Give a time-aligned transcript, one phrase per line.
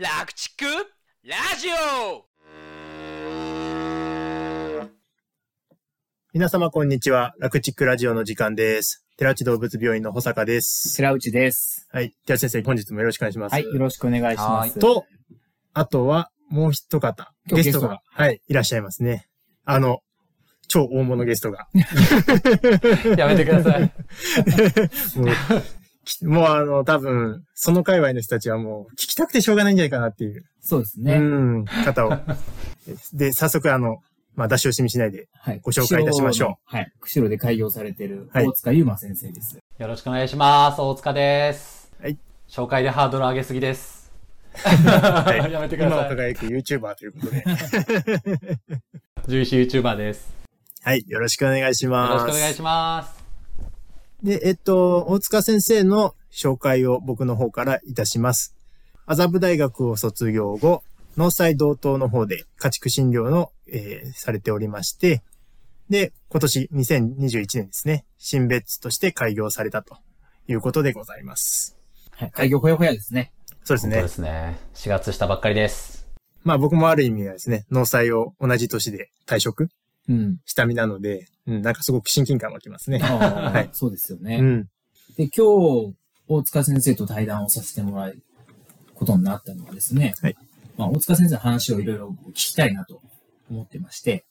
[0.00, 0.64] 楽畜
[1.24, 2.24] ラジオ
[6.32, 7.34] 皆様こんにちは。
[7.40, 9.04] 楽チックラジオの時間です。
[9.16, 10.94] 寺内動物病院の保坂です。
[10.94, 11.88] 寺内です。
[11.90, 12.14] はい。
[12.26, 13.54] 寺内先生、本日もよろしくお願いします。
[13.54, 14.78] はい、よろしくお願いします。
[14.78, 15.04] と、
[15.74, 19.26] あとは、もう一方、今日ゲストが、ゲストはい、いらっしゃいますね。
[19.64, 19.98] あの、
[20.68, 21.66] 超大物ゲストが。
[23.18, 23.82] やめてください。
[25.18, 25.77] もう、き
[26.22, 31.14] もうあの、多分、その界隈の人たちはもう、聞きたくてしょうがないんじゃないかなっていう、そうですね。
[31.14, 32.12] うん、方を。
[33.12, 33.98] で、早速あの、
[34.34, 35.60] まあ、出し惜しみしないで、はい。
[35.60, 36.92] ご紹介いたしましょうはい。
[37.00, 39.58] 釧路で開業されてるはい大塚優馬先生です。
[39.78, 40.80] よろしくお願いします。
[40.80, 41.90] 大塚です。
[42.00, 42.16] はい。
[42.48, 44.12] 紹介でハードル上げすぎです。
[44.54, 45.98] はい やめてください。
[45.98, 47.42] 今を輝く YouTuber ということで。
[49.22, 50.32] 獣医師 YouTuber です。
[50.84, 52.26] はい、よろしくお願いしよます。
[52.26, 53.17] ろしくお願いします。
[54.22, 58.54] で、えっと、大塚先生の紹介を僕の方からいたします。
[59.06, 60.82] 麻布大学を卒業後、
[61.16, 65.22] 農災同等の方で家畜診療の、えーされておりまして、
[65.88, 69.96] で、今年2021年ですね、新別として開業されたと
[70.46, 71.76] いうことでございます。
[72.12, 72.30] はい。
[72.32, 73.32] 開業ほやほやですね。
[73.64, 74.14] そうですね本当で。
[74.14, 74.58] すね。
[74.74, 76.08] 4月したばっかりです。
[76.44, 79.68] まあ僕もある意味はですね、農災を同じ年で退職
[80.08, 80.36] うん。
[80.44, 82.98] した身なので、うん、なんかすごく親近感湧きますね。
[83.02, 84.38] はいそうですよね。
[84.40, 84.68] うん。
[85.16, 85.94] で、今日、
[86.26, 88.16] 大塚先生と対談をさせてもらう
[88.94, 90.36] ことになったのはですね、はい
[90.76, 93.00] まあ、大塚先生の話をいろいろ聞きたいなと
[93.50, 94.24] 思ってまして、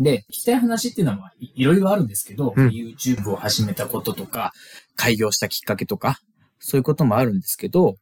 [0.00, 4.52] で、聞きたい話っていうのはまあいいろいろあるんですけど、うん YouTube を始めたこととか、
[4.96, 6.18] 開業したきっかけとか、
[6.60, 7.96] そういうこともあるんですけど、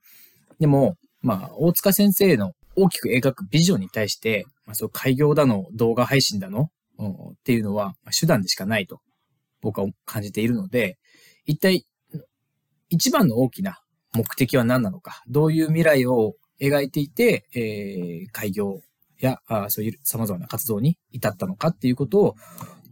[0.58, 9.00] でも、まあ、大塚先生の大きく描くビジョンに対して、まあ、そう開業だの、動画配信だの、うんっていうのは、まあ手段でしかないと、
[9.60, 10.98] 僕は感じているので、
[11.44, 11.86] 一体、
[12.88, 13.80] 一番の大きな
[14.14, 18.80] 目的は何なのか、どういう未来を描いていて、えー開業
[19.18, 22.34] やあそういう様々な活動に至ったのかっていうことを、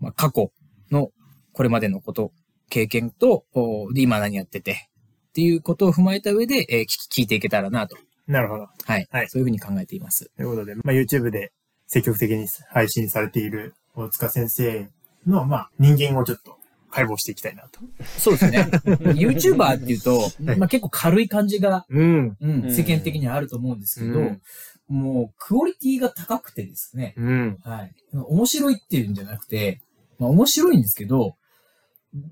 [0.00, 0.50] まあ、過去
[0.90, 1.10] の
[1.52, 2.32] これまでのこと、
[2.70, 3.44] 経験と、
[3.92, 4.88] で今何やってて、
[5.28, 8.68] っていうことを踏まえた上で、えー聞いていけたらなと、なるほど。
[8.84, 10.30] はい、はいそういうふうに考えています。
[10.36, 11.52] ということで、まあ、YouTube で
[11.86, 14.88] 積極的に配信されている大塚先生
[15.26, 16.56] の、まあ、人間をちょっと
[16.90, 17.80] 解剖していきたいなと。
[18.18, 18.68] そうですね。
[18.84, 22.36] YouTuber っていうと、はいまあ、結構軽い感じが、うん。
[22.40, 24.42] うんうん世間的にはあると思うんですけど、うん
[24.86, 27.58] もう、クオリティが高くてですね、うん。
[27.64, 27.94] はい。
[28.12, 29.80] 面白いっていうんじゃなくて、
[30.18, 31.36] まあ面白いんですけど、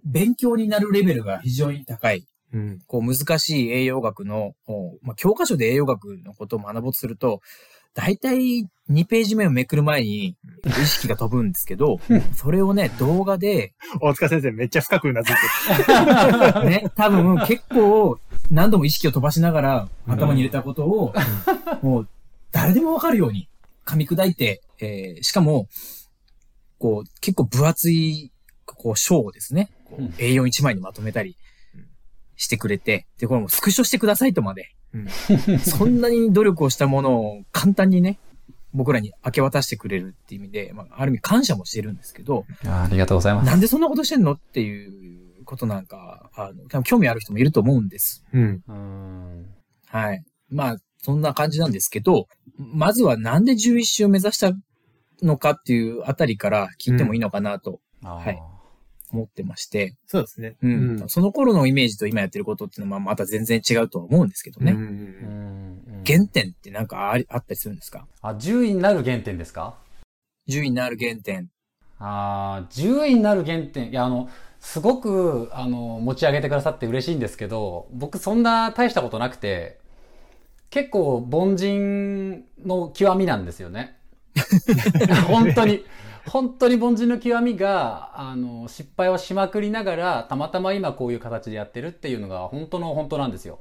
[0.04, 2.26] 勉強になるレベルが非常に高い。
[2.52, 2.80] うん。
[2.86, 7.40] こう難しい栄養学の、おまあ、教科書で栄養学のことを学ぼうとすると、
[7.94, 10.36] 大体2ページ目をめくる前に
[10.66, 12.00] 意識が飛ぶんですけど、
[12.34, 15.34] それをね、動画で、大塚先生めっちゃ深くうなずい
[15.84, 16.64] てる。
[16.70, 18.18] ね、多分結構
[18.50, 21.12] 何度も意識を飛ばしながら頭に入れたことを、
[21.82, 22.08] もう
[22.50, 23.48] 誰でもわかるように
[23.84, 25.68] 噛み砕いて、えーしかも、
[26.78, 28.32] こう、結構分厚い、
[28.64, 31.36] こう、章をですね、こううん A41 枚にまとめたり
[32.42, 35.08] してくれて、で、これもうスクショしてくださいとまで、うん
[35.60, 38.18] そんなに努力をしたものを簡単にね、
[38.74, 43.46] 僕らに明け渡してくれるっていう意味で、まあ、ある意味感謝もしてるんですけど、ありがとうございます。
[43.46, 48.24] なんでそんなことしてんのっていうことなんか、あの、多分興味ある人もいると思うんです。
[48.32, 48.62] うん。
[48.66, 49.46] うん。
[49.86, 50.24] はい。
[50.50, 52.28] まあ、そんな感じなんですけど、
[52.58, 54.52] まずはなんで11週を目指した
[55.22, 58.38] のかっていうあたりから聞いてもいいのかなとははい
[59.12, 60.56] 思ってまして、そうですね。
[60.62, 61.08] うん。
[61.08, 64.72] その頃のイメージと今やってることっていうのはまた全然違うとは思うんですけどね。
[64.72, 68.06] うん原点ってなんかありあったりするんですか？
[68.22, 69.74] あ、10位になる原点ですか
[70.48, 71.48] ？10位になる原点。
[71.98, 73.90] ああ、10位になる原点。
[73.90, 74.28] いや、あの、
[74.58, 79.78] すごく、あの、持ち上げてくださって嬉しいんですけど、僕そんな大したことなくて、
[80.70, 83.96] 結構凡人の極みなんですよね。
[85.28, 85.84] 本当に。
[86.28, 93.58] 本当に凡人の極みが、あの、失敗をしまくりながら、たまたま今こういう形でやってるっていうのが本当の本当なんですよ。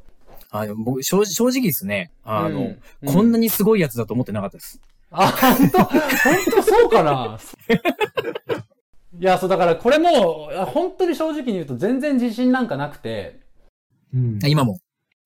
[0.51, 2.11] あの僕正正直ですね。
[2.23, 4.79] あの、うんこんなにすごいやつだと思ってなかったです。
[5.09, 5.78] あ、本当？
[5.84, 5.99] 本
[6.52, 7.40] 当そうかな？
[9.19, 13.40] いや、そう、だからこれも、あ本当に正直に言うと全然自信なんかなくて、
[14.13, 14.79] うんあ今も。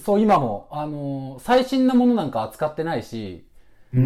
[0.04, 3.55] そう、今も、あのー最新なものなんか扱ってないし、うん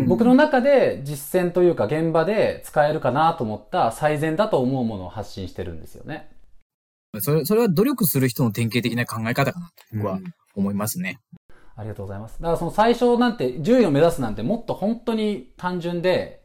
[0.07, 6.29] 僕の中で実践というか現場で使えるかなと思った最善だと思うものを発信してるんですよね。
[7.19, 10.19] それ、それは努力する人の典型的な考え方かなと僕は
[10.55, 11.19] 思いますね。
[11.75, 12.33] ありがとうございます。
[12.39, 16.37] だからその最初なんて、10位を目指すなんてもっと本当に単純で、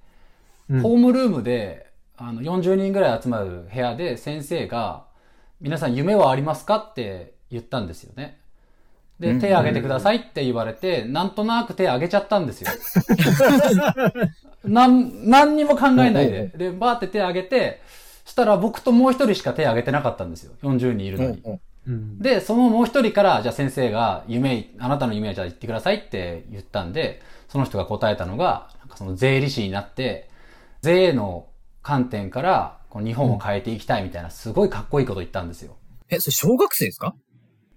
[0.70, 5.08] うんホームルームで、あの、40人ぐらい集まる部屋で先生が、
[5.60, 8.40] 皆さん夢はありますかって言ったんですよね。
[9.20, 12.70] で、うん手挙げてくださいって言われて、なんとなく手挙げちゃったんですよ。
[14.64, 16.50] なん、何にも考えないで。
[16.56, 17.80] で、バーって手挙げて、
[18.24, 20.52] したら僕ともう一人しか手挙げてなかったんですよ。
[20.62, 21.42] 40人いるのに。
[21.86, 22.18] うん。
[22.18, 30.28] で、そのもう一人から、じゃあ先生が、夢、あなたの夢はじゃあ言ってくださいって言ったんで、その人が答えたのが、なんかその税理士になって、
[30.80, 31.46] 税の
[31.82, 35.76] 観点から、この日本を変えていきたいみたいな、すごいかっこいいこと言ったんですよ。
[36.08, 37.14] え、それ小学生ですか？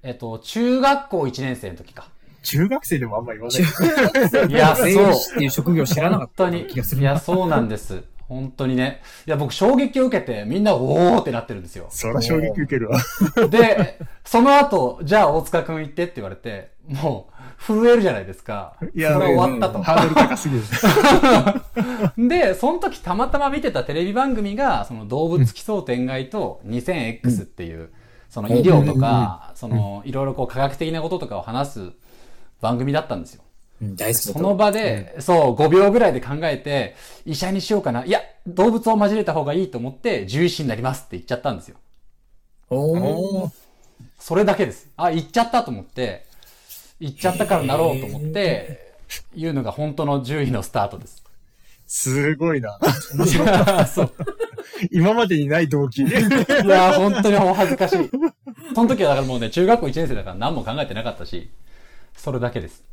[0.08, 2.08] えっと、中学校1年生の時か。
[2.42, 4.50] 中学生でもあんま言わない。
[4.50, 4.88] いや、そう。
[4.88, 4.90] っ
[5.38, 6.68] ていう職業知らなかった本当に。
[6.68, 7.02] 気がする。
[7.02, 8.04] いや、そうなんです。
[8.30, 9.02] 本当にね。
[9.26, 11.88] いや、僕衝撃を受けて、みんなおーってなってるんですよ。
[11.90, 13.02] そら衝撃受けるわ。
[13.50, 18.76] で、その後、じゃあ大塚くん行ってって言われて、もう、震えるじゃないですか。
[18.96, 19.84] いやそ終わったと。
[19.84, 20.64] ハードル高すぎる。
[22.30, 27.90] で、その時たまたま見てたテレビ番組が、その動物奇想天外と 2000X っていう、
[28.30, 31.92] その医療とか、その、いろいろこう科学的なこととかを話す
[32.62, 33.44] 番組だったんですよ。
[33.82, 36.96] うん、大好きだその場で、そう、5秒ぐらいで考えて、
[37.26, 38.06] 医者にしようかな。
[38.06, 41.78] いや、動物を交えた方がいいと思って、獣医師になりますって言っちゃったんですよ。
[42.70, 43.52] おー。
[44.20, 44.90] それだけです。
[44.98, 46.26] あ、言っちゃったと思って、
[47.00, 48.96] 言っちゃったからなろうと思って、
[49.36, 51.24] 言うのが本当の獣医のスタートです。
[51.86, 52.78] すごいな。
[53.88, 54.12] そう。
[54.92, 56.04] 今までにない動機。
[56.04, 56.06] い
[56.68, 58.10] や、本当にお恥ずかしい。
[58.74, 61.50] その時はだからもうね、中学校1年生だから何も考えてなかったし、
[62.16, 62.84] それだけです。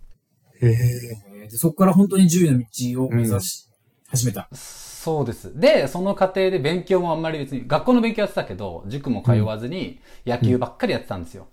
[0.60, 1.48] へえ。
[1.50, 3.68] そこから本当に獣医の道を目指し
[4.08, 4.48] 始めた。
[4.54, 5.58] そうです。
[5.58, 11.46] で、その過程で勉強もあんまり別に、学校の勉強やってたけど、塾も通わずに野球ばっかりやってたんですよ。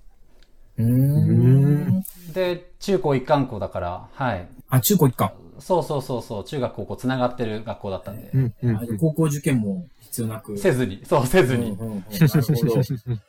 [0.77, 2.03] うーん。
[2.33, 4.47] で、中高一貫校だから、はい。
[4.69, 5.31] あ、中高一貫。
[5.59, 10.57] そうそうそうそう、中学高校繋がってる学校だったんで、うんうんあ高校受験も必要なく。
[10.57, 11.71] せずに、そう、せずに。
[11.71, 12.81] うんうんうんなるほど。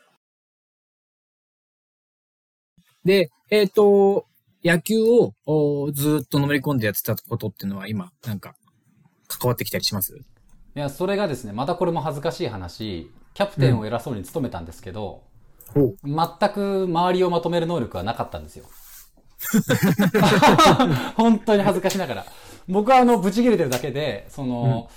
[3.05, 4.26] で、えっ、と、
[4.64, 8.55] 野球をおずーっとのめり込んでやってたことっていうのは今、なんか、
[9.29, 10.14] 関わってきたりします？
[10.17, 15.23] いや、それがですね、またこれも恥ずかしい話、キャプテンを偉そうに務めたんですけど、
[15.73, 15.96] ほう。
[16.05, 18.64] 全く周りをまとめる能力はなかったんですよ。
[21.17, 22.26] 本当に恥ずかしながら。
[22.69, 24.88] 僕はあの、ブチ切れてるだけで、その、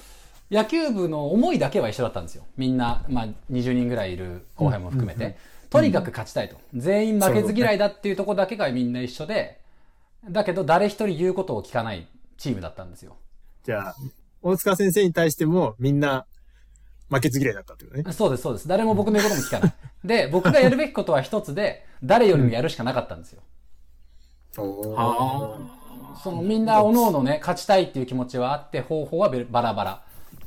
[0.51, 2.43] 野球部の思いだけは一緒だったんですよ。
[2.57, 5.37] みんな、まあ、20人ぐらいいる後輩も含めて。
[5.69, 6.55] とにかく勝ちたいと。
[6.73, 9.59] 全員負けず嫌いだっていうところだけがみんな一緒で、
[10.29, 12.07] だけど誰一人言うことを聞かない
[12.37, 13.17] チームだったんですよ。
[13.63, 13.95] じゃあ、
[14.41, 16.25] 大塚先生に対してもみんな
[17.09, 18.13] 負けず嫌いだったってことね。
[18.13, 18.67] そうです、そうです。
[18.67, 19.73] 誰も僕の言うことも聞かない。
[20.05, 23.41] で、僕がやるべきことは一つで、誰よりもやるしかなかったんですよ。
[24.97, 25.57] あ
[26.23, 30.04] そのみんな各々ね、勝ちたいっていう気持ちはあって、方法はべバラバラ。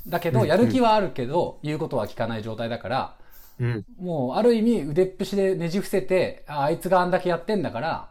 [0.08, 3.14] だけど、やる気はあるけど、言うことは聞かない状態だから、
[3.60, 3.84] うん。
[4.00, 8.08] もう、ある意味、腕っぷしでねじ伏せて、ああいつがあんだけやってんだから、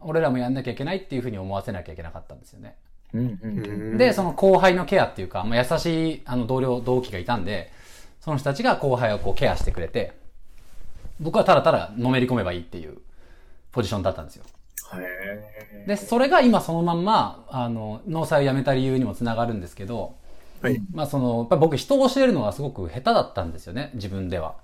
[0.00, 2.76] 俺らもやんなきゃいけないっていうふうに思わせなきゃいけなかったんですよね。
[3.14, 3.98] うんうん。
[3.98, 7.70] で、その後輩のケアっていうか、まあ、優しいあの同僚、同期がいたんで、
[8.20, 10.12] その人たちが後輩をこうケアしてくれて、
[11.20, 12.98] 僕はただただのめり込めばいいっていう
[13.70, 14.44] ポジションだったんですよ。
[14.94, 20.16] へで、それが今そのまんま、あの、農祭を辞めた理由にもつながるんですけど、
[20.62, 20.82] はい。
[20.92, 24.56] まあその、やっぱり僕人を教えるのがすごく下手だったんですよね、自分では。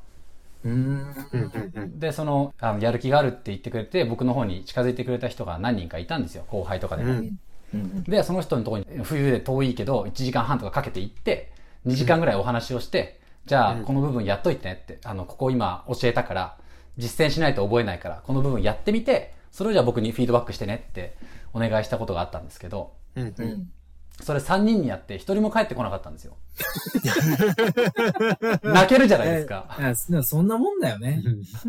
[1.98, 7.10] で、その、あのやる気があるって言ってくれて、僕の方に近づいてくれた人が何人かいたんですよ、後輩とかでも。
[7.10, 7.38] うん。
[7.74, 8.02] うん。
[8.04, 11.52] で、その人のところに冬で遠いけど、1時間半とかかけて行って、
[11.86, 16.56] 2時間ぐらいお話をして、じゃあ、この部分やっといてねって、あの、ここ今教えたから、
[16.98, 21.14] 実践しないと覚えないから、この部分やってみて、それをじゃあ僕にフィードバックしてねって
[21.54, 23.34] お願いしたことがあったんですけど、うん。
[23.38, 23.72] うん。
[24.18, 24.24] うん。
[24.24, 26.36] それ3人にやって1人も帰ってこなかったんですよ。
[28.62, 29.76] 泣けるじゃないですか。
[29.78, 31.22] いやそそんなもんだよね。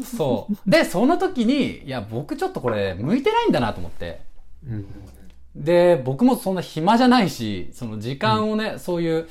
[0.04, 0.70] そう。
[0.70, 4.22] で、その時に、いや、僕ちょっとこれ向いてないんだなと思って。
[4.68, 4.86] うん
[5.56, 9.28] で、僕もそんな暇じゃないし、その時間をね、そういう、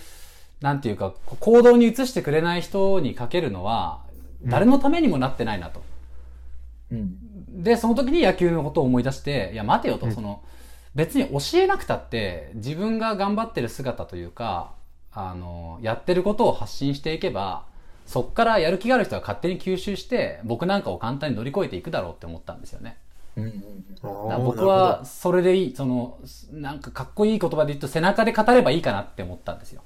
[0.61, 4.03] なんていうか、こ行動に移してくれない人にかけるのは、
[4.45, 5.83] 誰のためにもなってないなと。
[6.93, 7.63] うん。
[7.63, 10.43] で、その時に野球のことを思い出して、いや、待てよと、その、
[10.99, 14.75] 別に教えなくたって、自分が頑張ってる姿というか、
[15.12, 17.67] あの、やってることを発信していけば、
[18.05, 22.99] そっからやる気がある人は勝手に吸収して、僕なんかを簡単に乗り越えていくだろうって思ったんですよね。
[23.37, 23.62] うん
[24.02, 26.19] 僕はそれでいい、その、
[26.50, 29.85] なんかかっこいい言葉で言うと背中で語ればいいかなって思ったんですよ。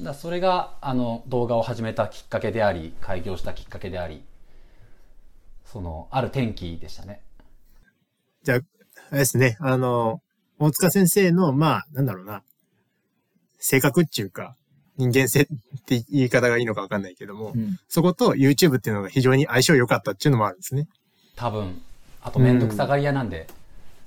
[0.00, 4.22] だそれが、あの、動画を始めたきっかけであり、開業したきっかけであり、
[5.64, 7.22] その、ある転機でしたね。
[8.44, 8.60] じゃあ、
[9.10, 10.22] あれですね、あの、
[10.58, 12.42] 大塚先生の、まあ、なんだろうな、
[13.58, 14.56] 性格っていうか、
[14.96, 15.46] 人間性っ
[15.86, 17.78] て言い方がいいのかわかんないけども、うん。
[17.88, 20.86] そこと YouTube っていうのが非常に相性良かったっていうのもあるんですね。
[21.34, 21.80] 多分、
[22.22, 23.48] あとめんどくさがり屋なんで、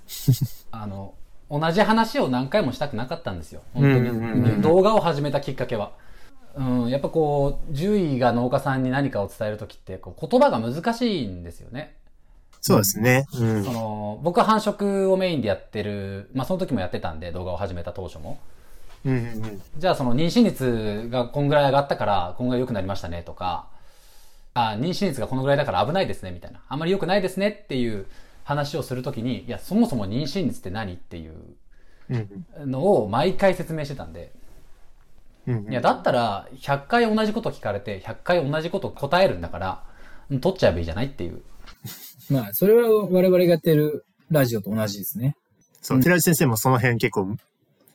[0.72, 1.15] あの、
[1.50, 3.62] 同じ話を何回もしたくなかったんですよ。
[3.74, 4.10] 本当に。
[4.10, 5.91] うんうんうん動画を始めたきっかけは。
[6.55, 11.95] うん、やっぱこう、獣医が農家さんに何かを伝えるときって、こう言葉が難しいんですよね。
[12.65, 13.27] そうですね。
[13.34, 13.74] うんそ。
[13.74, 18.39] の、僕は繁殖をメインでやってる、まあその時もやってたんで、動画を始めた当初も。
[19.05, 19.62] うんうんうん。
[19.77, 23.67] じゃあその妊娠率がこんぐらい上がったから、こんぐらい良くなりましたねとか、
[24.53, 26.62] あ、妊娠率がこのぐらいだから危ないですねみたいな。
[26.70, 28.05] あんまり良くないですねっていう
[28.46, 31.34] 話をするときに、いや、そもそも妊娠率って何っていう
[32.12, 34.32] うんのを毎回説明してたんで、
[35.48, 35.72] うんうん。
[35.72, 39.84] いや、だったら100回同じこと聞かれて、100回同じこと答えるんだから、
[40.29, 41.41] うん取っちゃえばいいじゃないっていう。
[42.30, 45.36] まあ、それは我々がやってるラジオと同じですね。
[45.82, 47.38] そう、寺内先生もその辺結構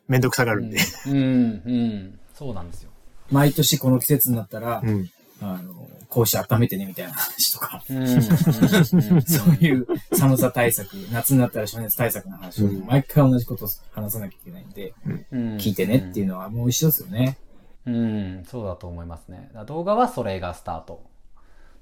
[0.09, 0.79] めんどくさがるんで。
[1.07, 2.91] うん、うん、そうなんですよ。
[3.31, 5.11] 毎年この季節になったら、うん。
[5.41, 14.95] あの、こうして温めてねみたいな話とか、うん、うんうんそういう寒さ対策、夏になったら暑熱対策の話をうん毎回同じことを話さなきゃいけないんで、
[15.31, 17.39] うん聞いてねっていうのはもう一緒ですよね。
[17.87, 19.51] うん、そうだと思いますね。
[19.67, 21.03] 動画はそれがスタート。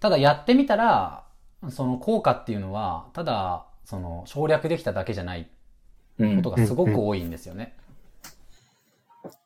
[0.01, 1.25] ただやってみたら、
[1.71, 5.49] その効果っていうのは、ただ、その省略できただけじゃない
[6.19, 7.75] うんことがすごく多いんですよね。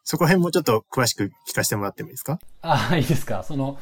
[0.04, 2.38] そこら辺もちょっと詳しく聞かせてもらってもいいですか？
[2.62, 3.42] ああ、いいですか。
[3.42, 3.78] その、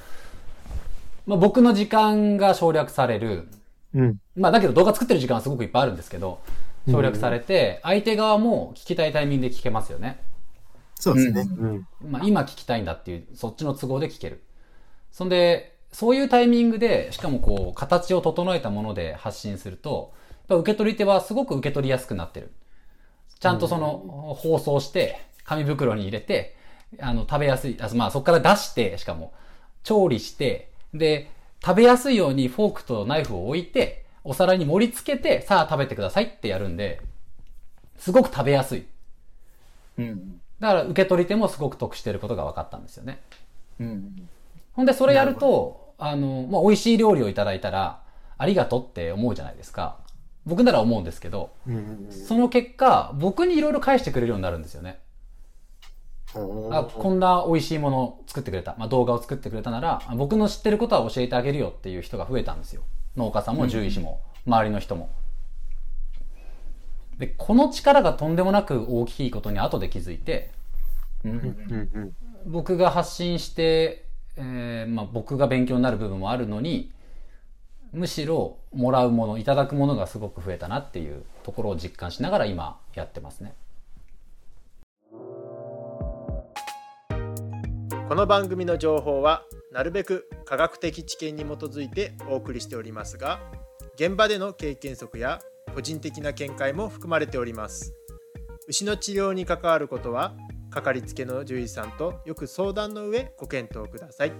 [1.27, 3.49] まあ、僕の時間が省略される。
[3.95, 4.21] うん。
[4.37, 6.41] まあ、だけど動画作ってる時間はすごくいっぱいあるんですけど、
[6.91, 10.21] 省略されて、相手側も聞きたいタイミングで聞けますよね。
[10.97, 11.43] そうですね。
[11.43, 11.87] うん。
[12.11, 14.43] まあ、今聞きたいんだっていう、そっちの都合で聞ける。
[15.13, 20.13] そんで、そういうタイミングで、しかもこう、形を整えたもので発信すると、
[20.49, 22.53] 受け取り手はすごく受け取りやすくなってる。
[23.41, 26.57] ちゃんとその、放送して、紙袋に入れて、
[27.01, 29.33] あの、食べやすい、あまあ、そこから出して、しかも、
[29.83, 31.31] 調理して、で、
[31.65, 37.01] 食べやすいようにフォークとナイフを置いて、お皿に盛り付けて、さあ食べてくださいってやるんで、
[37.97, 38.87] すごく食べやすい。
[39.99, 40.41] うん。
[40.61, 43.21] だから受け取り手もすごく得してることが分かったんですよね。
[43.81, 44.29] うん。
[44.79, 48.01] ほんでそれやると、あの、まあ、美味しい料理をいただいたら、
[48.37, 49.99] ありがとうって思うじゃないですか。
[50.47, 55.01] 僕なら思うんですけど、うんうんその結果、僕にいろいろ返してくれるようになるんですよね。
[56.37, 56.73] うん。
[56.73, 58.77] あ、こんな美味しいものを作ってくれた。
[58.79, 62.83] まあ、動画を作ってくれたなら、あ僕の知ってることは教えてあげるよっていう人が増えたんですよ。
[63.17, 65.11] 農家さんも獣医師も、周りの人も。
[67.19, 70.53] で、この力がとんでもなく大きいことに後で気づいて、
[71.25, 71.33] うん。
[71.33, 72.17] うんうん。
[72.47, 74.07] 僕が発信して、
[74.41, 76.93] えーまあ、僕が勉強になる部分もあるのに、
[77.93, 83.55] むしろもらうもの、いただくものがすごく増えたなっていうところを実感しながら今やってますね。
[88.09, 93.39] この番組の情報はなるべく科学的知見に基づいてお送りしておりますが
[93.97, 95.41] 現場での経験則や
[95.75, 97.93] 個人的な見解も含まれております
[98.67, 100.33] 牛の治療に関わることは
[100.71, 104.33] かかりつけの獣医さんとよく相談の上ご検討ください。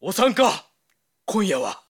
[0.00, 0.50] お参加
[1.24, 1.85] 今夜は